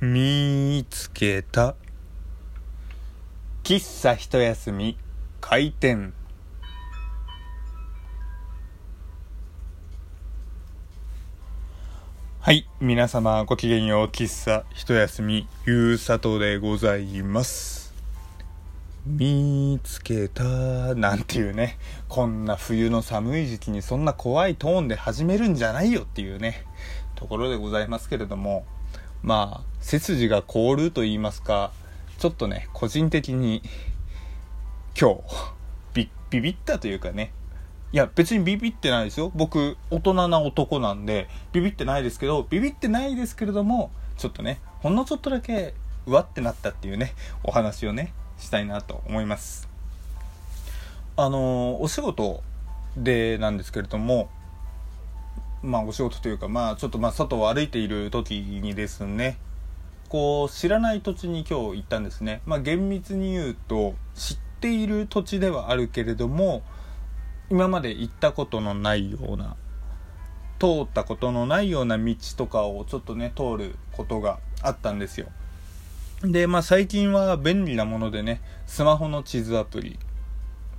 [0.00, 1.74] 見つけた。
[3.64, 4.96] 喫茶一休み
[5.40, 6.14] 開店。
[12.38, 14.06] はい皆様ごきげんよう。
[14.06, 17.92] 喫茶一休みゆうさとでございます。
[19.04, 20.44] 見つけた。
[20.94, 21.76] なんていうね
[22.08, 26.64] こんな冬の寒い時期にそんな怖いトーンで始めるんじゃないよっていうね
[27.16, 28.64] ところでございますけれども。
[29.22, 31.72] まあ背筋が凍ると言いますか
[32.18, 33.62] ちょっとね個人的に
[35.00, 35.22] 今日
[35.94, 37.32] ビビビったというかね。
[37.90, 39.32] いや別にビビってないですよ。
[39.34, 45.74] 僕大人な男なんでビビってないですけどビビってないですけれどもちょっとねほんのちょっとだけ
[46.06, 49.68] うわってなったっていうねお話をねしたいなと思います。
[51.16, 52.42] あのお仕事
[52.96, 54.28] でなんですけれども
[55.62, 59.38] まあお仕事というかまあちょっとまあ外を歩いている時にですね
[60.08, 62.40] こう知らない土地に今日行ったんですね。
[62.46, 66.62] まあ厳密に言うと知っている土地ではあるけれども
[67.50, 69.56] 今まで行ったことのないような
[70.58, 75.28] 通ったことのないような道とかをちょっとね通ることがあったんですよ。
[76.22, 79.98] でまあ最近は便利なものでねスマホの地図アプリ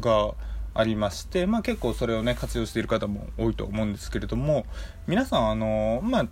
[0.00, 0.34] が
[0.74, 4.64] ありまして、まあ、結構それをね活用している方も多いと思うんですけれども
[5.06, 6.28] 皆さんあのまあ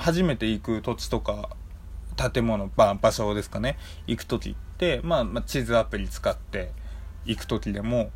[0.00, 1.50] 初めて行く土地とか
[2.16, 6.72] 建物、まあ、場所ですかね行く時って、まあ、まあ、地図アプリ使って
[7.24, 8.10] 行く時でも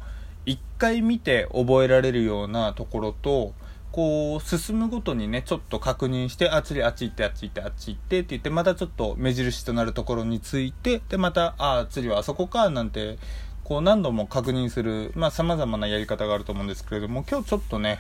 [0.47, 3.55] 一回見て覚えられるようなところと
[3.95, 13.19] こう進むごとにねちょっと確認してあっちであっち行ってあっち行ってあっち行ってって言ってまたちょっと目印となるところについてでまたああ次はあそこかなんて
[13.64, 17.98] こう何度も確認するまあ様々なやり方があると思うんですけれども今日ちょっとね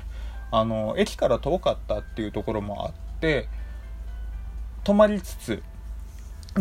[0.50, 3.48] あの駅から遠かったっていうところもあって
[4.84, 5.62] 泊まりつつ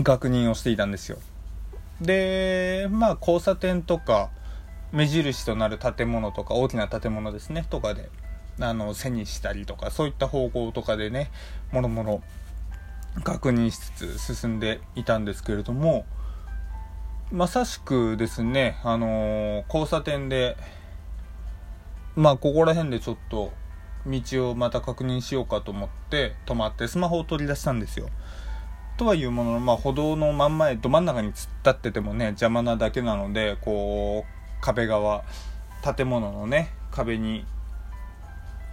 [0.03, 1.19] 確認をしていたんですよ。
[2.01, 4.31] でまあ交差点とか
[4.91, 8.09] 目印となる建物とか大きな建物ですねとかで
[8.59, 11.31] あの背にしたりとかそういった方向とかでね
[11.71, 12.21] もろもろ
[13.23, 16.05] 確認しつつ進んでいたんですけれども
[17.33, 20.55] まさしくですね、あのー、交差点で、
[22.15, 23.51] まあ、ここら辺でちょっと、
[24.05, 28.09] 道をまた確認しようかと思って、止まってスマホを取り出したんですよ。
[28.97, 35.23] とはいうものの、まあ、歩道の真ん前、ど真ん中に突っ立っててもね、邪魔なだけなので、こう、壁側、
[35.81, 37.47] 建物のね、壁に、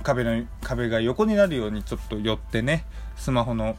[0.03, 2.85] 壁の、壁が横になるようにちょっと寄ってね、
[3.17, 3.79] スマホの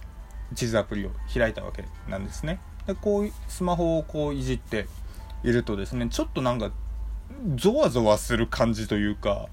[0.56, 2.60] 地図アプリを開いたわけなんですね。
[2.88, 4.88] でこうスマホをこういじって
[5.44, 6.72] いるとですねちょっとなんか
[7.56, 9.48] ゾワゾワする感じというか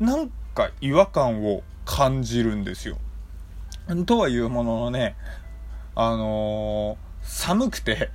[0.00, 2.98] なんか違和感を感じるんですよ。
[4.04, 5.14] とはいうもののね
[5.94, 8.10] あのー、寒くて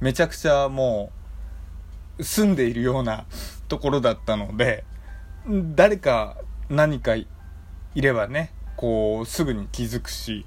[0.00, 1.10] めちゃくちゃも
[2.18, 3.24] う住んでいるような
[3.68, 4.84] ところだったので
[5.74, 6.36] 誰か
[6.68, 7.26] 何かい
[7.94, 10.44] ればねこうすぐに気づくし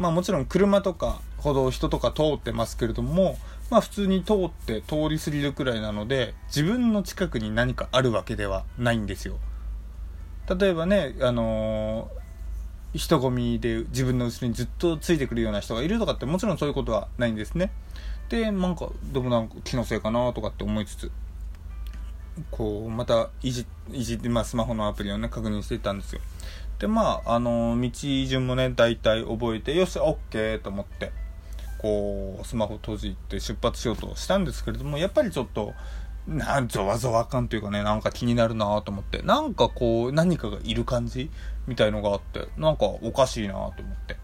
[0.00, 3.36] まあもちろん車とか歩道人とか通ってますけれども、
[3.70, 9.36] まあ普通に通って通り過ぎるくらいなので、自分の近くに何かあるわけではないんですよ。
[10.58, 17.70] 例えばね、あのー、人混みで自分の後ろにずっとついてくるような人がいるとかってもちろんそういうことはないんですね。
[18.30, 21.12] で、なんか、でもなんか気のせいかなとかって思いつつ、
[22.50, 26.20] こう、またいじ、いじって、まあスマホのアプリをね、確認していったんですよ。
[26.78, 31.12] で、まあ、あのー、道順もね、大体覚えて、よし、オッケーと思って、
[31.80, 35.72] こうスマホ閉じて出発しようとしたんですけれどもやっぱりちょっと
[36.28, 41.30] なんゾワゾワ感というかねなんか気になるなと思ってなんかこう何かがいる感じ
[41.66, 44.16] みたいのがあってなんかおかしいなと思って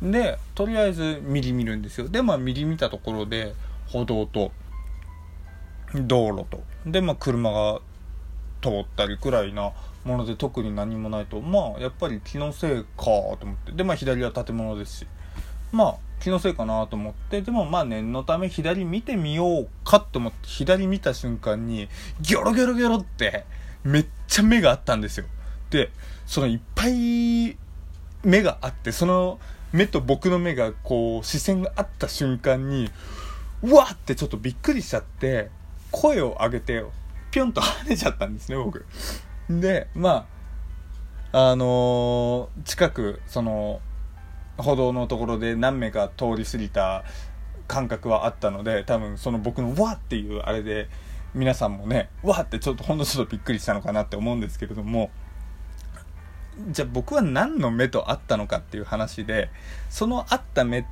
[0.00, 3.52] でとりあえずミリ見るんですよでまあミリ見たところで
[3.88, 4.50] 歩道と
[5.94, 6.62] 道路と。
[6.86, 7.80] でまあ車が
[8.62, 9.72] 通ったりくらいな
[10.04, 11.40] もので特に何もないと。
[11.40, 13.72] まあやっぱり気のせいかと思って。
[13.72, 15.06] でまあ左は建物ですし。
[15.72, 17.42] まあ気のせいかなと思って。
[17.42, 21.88] でもまあ念のため左見てみようかと思って左見た瞬間に
[22.20, 23.44] ギョロギョロギョロって
[23.84, 25.26] めっちゃ目があったんですよ。
[25.70, 25.90] で
[26.26, 27.56] そのいっぱい
[28.22, 29.38] 目があってその
[29.72, 32.90] 目と僕の目がこう視線があった瞬間に
[33.62, 35.50] うわってちょっとびっくりしちゃって
[35.90, 36.84] 声を上げて
[37.30, 38.84] ぴょんと跳ねちゃったんですね僕。
[39.48, 40.26] でま
[41.32, 43.80] ああのー、近くその
[44.58, 47.04] 歩道のところで何名か通り過ぎた
[47.68, 50.88] 感覚はあったので多分その僕の「わ」っていうあれで
[51.34, 55.10] 皆さんもね「わ」ってちょっとほんのちょっとびっくりしたのかなって思うんですけれども
[56.70, 59.50] じゃあ僕は何の目とあったのかっていう話で
[59.88, 60.84] そのあった目っ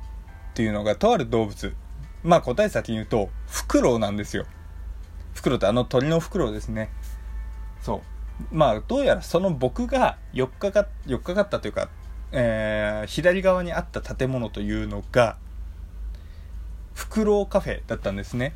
[0.53, 1.75] ていうのがとある動物
[2.23, 4.45] まあ答え先に言うとフクロウなんですよ。
[5.39, 6.89] フクロウってあの鳥のフクロウですね。
[7.81, 8.01] そ
[8.51, 8.55] う。
[8.55, 11.87] まあどうやらその僕が4日か4日かったというか、
[12.33, 15.37] えー、左側にあった建物というのが
[16.93, 18.53] フクロウカフェだったんですね。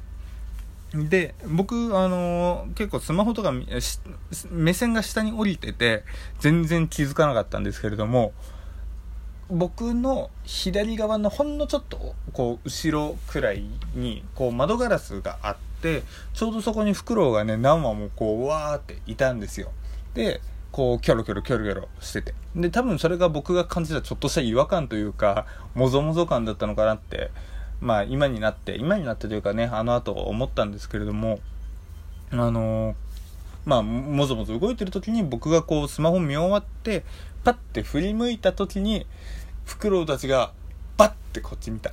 [0.94, 3.54] で僕あのー、結構スマホとか
[4.52, 6.04] 目線が下に降りてて
[6.40, 8.34] 全然気づかなかったんですけれども
[9.50, 13.64] 僕の左側のほんのちょっとこう後ろくらい
[13.96, 16.04] にこう窓ガラスがあってって
[16.34, 19.72] ちょうどそこにフクロウがね何羽もこうわーっていたんですよ
[20.14, 20.42] で
[20.72, 25.46] こうキョロキョロキョロキョロしててで多分それが僕が感じたちょっとした違和感というか
[25.76, 27.32] もぞもぞ感だったのかなって
[27.84, 31.40] まあ今になって、今になってというかね、あの後思ったんですけれども、
[32.32, 32.96] あのー、
[33.66, 37.04] まあ、もぞもぞ動いてる時に僕がこうスマホ見終わって、
[37.44, 39.06] パッて振り向いた時に、
[39.66, 40.54] フクロウたちが
[40.96, 41.92] バッてこっち見た。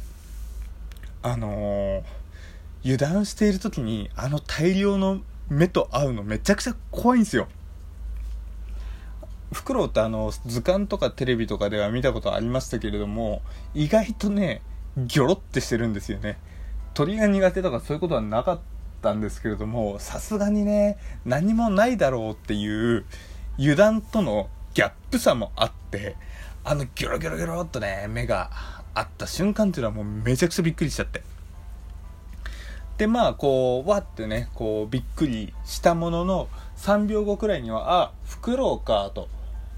[1.23, 2.03] あのー、
[2.85, 7.49] 油断している時にあの大量の目と会うのめちゃくちゃ怖いんですよ。
[9.53, 13.43] フクロウってあの図鑑とかテレビとかでは見たことありましたけれども
[13.75, 14.63] 意外とね
[14.97, 16.39] ギョロってしてるんですよね
[16.95, 18.61] 鳥が苦手とかそういうことはなかっ
[19.03, 23.05] たんですけれどもさすがにね何もないだろうっていう
[23.59, 26.15] 油断とのギャップさもあって
[26.63, 28.51] あのギョロギョロギョロっとね目が
[28.95, 31.23] あった瞬間っていうのはもうめちゃくちゃびっくりしちゃって
[33.01, 39.29] でまあこうわってねこうびっくりしたものの3秒後くらいにはあフクロウかと。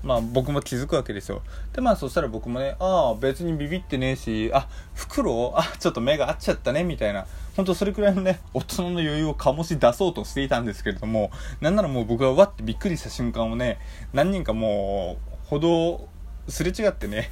[0.02, 1.42] まあ僕も気づくわけですよ。
[1.72, 4.66] でまあそしたら僕もね、ああ別にビビってねえし、あ、
[4.96, 11.30] 袋あ、ちょっと目が合っちゃったねみたいな、ほんとそれくらいのね、大人の余裕を醸し出そうとしていたんですけれども、
[11.60, 13.78] なんならもう僕がわってびっくりした瞬間をね、
[14.12, 16.08] 何人かもう、歩道
[16.48, 17.30] すれ違ってね、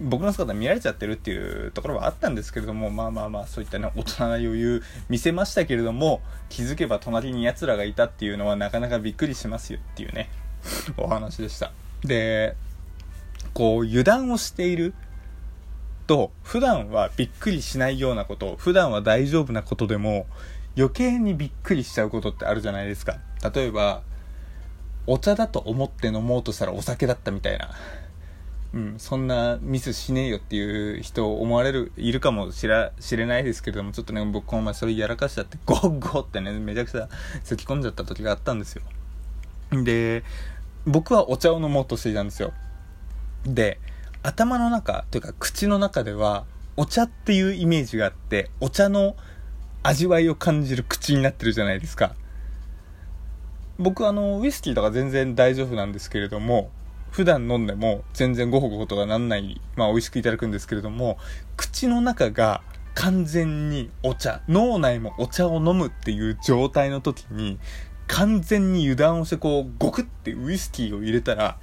[0.00, 10.30] 僕の姿見られちゃってるっていうところはあったんですけれども、まあまあまあ、そういったね、大人な余裕見せましたけれども、気づけば隣に奴らがいたっていうのはなかなかびっくりしますよっていうね、
[10.96, 11.72] お話でした。
[12.02, 12.56] で、
[13.54, 14.94] こう油断をしている
[16.06, 20.26] と、普段はびっくりしないようなこと、普段は大丈夫なことでも
[20.76, 23.18] 余計にびっくりしちゃうことってあるじゃないですか。
[23.54, 24.02] 例えば、
[25.06, 27.70] お茶だと思って飲もうとしたらお酒だったみたいな。
[28.74, 37.08] うん、そんなミスしねえよっていう人を思われる、いるかもしら、知れないですけれども、ちょっとね、僕この前それやらかしちゃって、 ゴッゴってね、めちゃくちゃ
[37.44, 38.82] 咳き込んじゃった時があったんですよ。
[39.84, 40.24] で、
[40.86, 42.52] 僕はお茶を飲もうとしていたんですよ。
[43.44, 43.78] で、
[44.22, 46.44] 頭の中というか口の中では
[46.76, 49.16] お茶っていうイメージがあって、お茶の
[49.82, 52.14] 味わいを感じる口になってるじゃないですか。
[53.78, 56.70] 僕あの、ウイスキーとか全然大丈夫なんですけれども、
[57.12, 61.18] 普段飲んでも全然ごほごほとかなんない、まあ美味しくいただくんですけれども、
[61.56, 62.62] 口の中が
[62.94, 67.58] 完全にお茶、脳内もお茶を飲むっていう状態の時に、
[68.06, 71.58] 完全に油断をしてこう、ゴクってウイスキーを入れたら、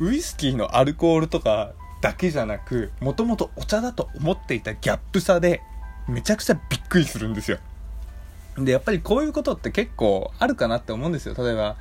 [0.00, 5.62] ウイスキーのアルコールとかだけじゃなく、もともとお茶だと思っていたギャップさで、
[6.08, 7.58] めちゃくちゃびっくりするんですよ。
[8.56, 11.36] で、やっぱりこういうことって結構あるかなって思うんですよ。
[11.38, 11.76] 例えば、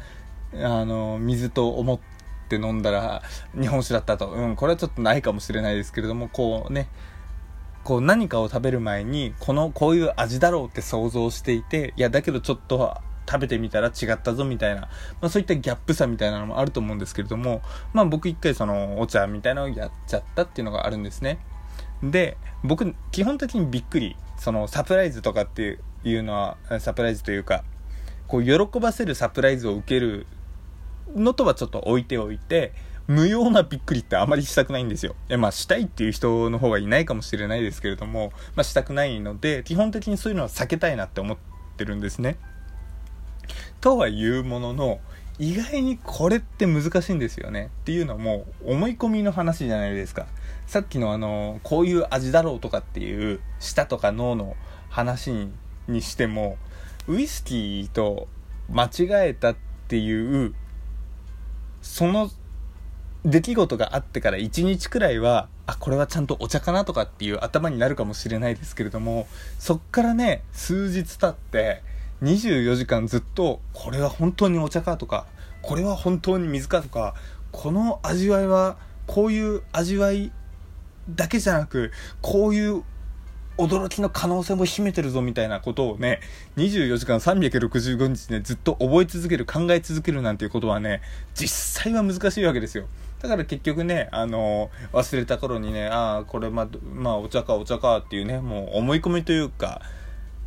[0.54, 2.17] あの、水と思って
[2.48, 3.22] って飲んだら、
[3.60, 4.30] 日本酒だったと。
[4.30, 6.88] うん、これはちょっとないかもしれないですけれども、こうね、
[7.84, 12.98] こう何かを食べる前に、この、こういう味だろうって想像していて、いや、だけどちょっと
[13.30, 14.88] 食べてみたら違ったぞみたいな、ま
[15.24, 17.62] あそういったギャップさみたいなのもあると思うんですけれども、
[17.94, 21.40] まあ僕一回そのお茶みたいなのをやっちゃったっていうのがあるんですね。
[22.02, 27.64] で、僕基本的にびっくり、そのサプライズとかっていうのは、サプライズというか、
[28.28, 30.28] こう喜ばせるサプライズを受ける
[31.16, 32.74] のとはちょっと置いておいて、
[33.08, 35.16] 無用なびっくりってあまりしたくないんですよ。
[35.38, 41.38] まあ、したいっていう人の方がいないかもしれないですけれども、まあ、したくないので、基本的にそういうのは避けたいなって思っ
[41.78, 42.38] てるんですね。
[43.80, 45.00] とはいうものの
[45.40, 50.26] 意外にこれって難しいんですよねっていうのも思い込みの話じゃないですか
[50.66, 54.56] さっきのあのこういう味だろうとかっていう舌とか脳の
[54.90, 55.48] 話
[55.88, 56.58] にしても
[57.08, 58.28] ウイスキーと
[58.70, 59.56] 間違えたっ
[59.88, 60.56] ていう
[61.82, 62.32] その
[63.26, 69.28] 出来事があってから1日くらいはあこれはちゃんとお茶かなとかっていう頭になるかもしれないですけれども
[69.60, 71.84] そっからね数日経って
[72.24, 75.26] 24時間ずっとこれは本当にお茶かとか
[75.62, 77.16] これは本当に水かとか
[77.52, 80.32] この味わいはこういう味わい
[81.10, 81.92] だけじゃなく
[82.22, 82.84] こういう
[83.58, 86.20] 驚きの可能性も秘めてるぞみたいなことをね
[86.58, 91.02] 24時間365日ねずっと覚え続ける考え続けるなんていうことはね
[91.34, 92.88] 実際は難しいわけですよ。
[93.22, 99.82] だから結局ね、あの忘れた頃にね、ああ、これま、まあ、お茶かお茶かっていうね、もう思い込みというか、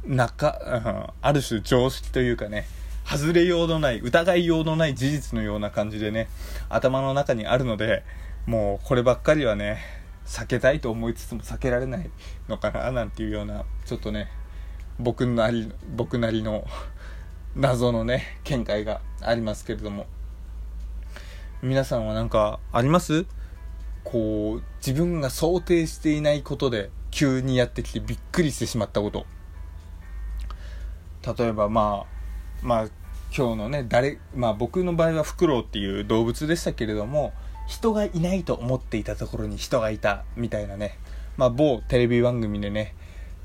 [0.05, 2.67] 中、ある種常識というかね、
[3.05, 6.29] 外れようのない、疑いようのない事実のような感じでね、
[6.69, 8.05] 頭の中にあるので、
[8.47, 9.79] もうこればっかりはね、
[10.27, 12.11] 避けたいと思いつつも避けられない
[12.49, 14.31] のかな、なんていうような、ちょっとね、
[14.99, 16.67] 僕なり、僕なりの
[17.57, 20.07] 謎のね、見解がありますけれども。
[21.63, 23.27] 皆さんは何かあります？
[24.05, 29.27] こう、自分が想定していないことで急にやってきてびっくりしてしまったこと。
[31.37, 32.07] 例えばま
[32.63, 32.89] あ、まあ
[33.37, 37.35] 今日のね、誰、まあ僕の場合はフクロウっていう動物でしたけれども、
[37.71, 40.99] 人がいないと思っていたところに人がいたみたいなね、
[41.37, 42.97] まあ某テレビ番組でね、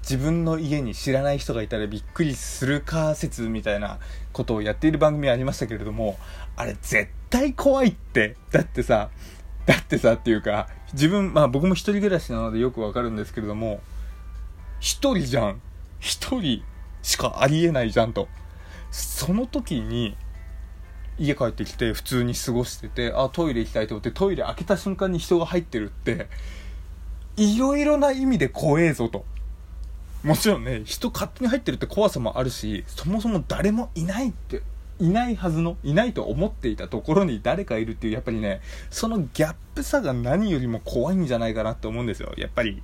[0.01, 3.99] 自分の家に知らない人がいたらびっくりするか説みたいな
[4.33, 6.17] ことをやっている番組ありましたけれども、
[6.55, 8.35] あれ絶対怖いって。
[8.51, 9.11] だってさ、
[9.67, 13.79] だってさっていうか、自分、まあ僕も一人暮らしなのでよくわかるんですけれども、
[14.79, 15.61] 一人じゃん。
[15.99, 16.63] 一人
[17.03, 18.27] しかありえないじゃんと。
[18.89, 20.17] その時に、
[21.17, 26.27] 家帰ってきて普通に過ごしてて、あ、トイレ行きたいと思ってトイレ開けた瞬間に人が入ってるって、
[27.37, 29.25] いろいろな意味で怖えぞと。
[30.23, 34.61] もちろんね、人勝手に入ってるって怖さもあるし、そもそも誰もいないって、
[34.99, 42.33] いないはずの、いないと思っていたところに誰かいるっていう、やっぱりね、そのギャップさが何よりも怖いんじゃないかなって思うんですよ。
[42.37, 42.81] やっぱり、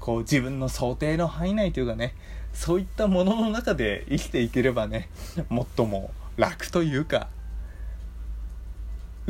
[0.00, 2.14] こう自分の想定の範囲内というかね、
[2.52, 5.08] そういったものの中で生きていければね、
[5.48, 7.28] もっとも楽というか、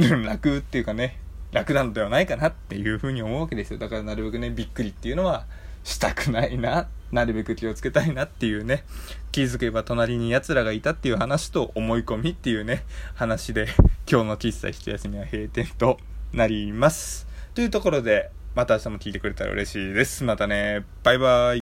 [0.08, 1.18] 楽っていうかね、
[1.52, 3.78] 楽なのではないかなっていうふうに思うわけですよ。
[3.78, 5.46] だからなるべくね、びっくりっていうのは
[5.84, 8.84] したくないななるべく気をつけたいなっていうね、
[9.32, 13.66] 気づけば隣に奴らがいたっていう話と思い込みっていうね、話で、
[14.10, 15.98] 今日の喫茶一休みは閉店と
[16.32, 17.26] なります。
[17.54, 20.22] というところで、また明日も聞いてくれたら嬉しいです。
[20.24, 21.58] またね、バイバイ。